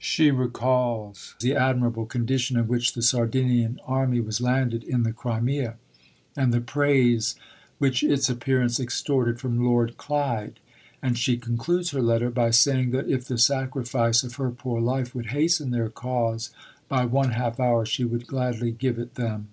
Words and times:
She 0.00 0.32
recalls 0.32 1.36
the 1.38 1.54
admirable 1.54 2.04
condition 2.04 2.58
in 2.58 2.66
which 2.66 2.94
the 2.94 3.00
Sardinian 3.00 3.78
army 3.86 4.18
was 4.18 4.40
landed 4.40 4.82
in 4.82 5.04
the 5.04 5.12
Crimea, 5.12 5.76
and 6.36 6.52
the 6.52 6.60
praise 6.60 7.36
which 7.78 8.02
its 8.02 8.28
appearance 8.28 8.80
extorted 8.80 9.38
from 9.38 9.64
Lord 9.64 9.96
Clyde. 9.96 10.58
And 11.00 11.16
she 11.16 11.36
concludes 11.36 11.92
her 11.92 12.02
letter 12.02 12.30
by 12.30 12.50
saying 12.50 12.90
that 12.90 13.08
if 13.08 13.26
the 13.26 13.38
sacrifice 13.38 14.24
of 14.24 14.34
her 14.34 14.50
poor 14.50 14.80
life 14.80 15.14
would 15.14 15.26
hasten 15.26 15.70
their 15.70 15.90
cause 15.90 16.50
by 16.88 17.04
one 17.04 17.30
half 17.30 17.60
hour, 17.60 17.86
she 17.86 18.02
would 18.02 18.26
gladly 18.26 18.72
give 18.72 18.98
it 18.98 19.14
them. 19.14 19.50